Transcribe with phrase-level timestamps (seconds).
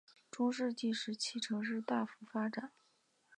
[0.31, 2.71] 中世纪时期城市大幅发展。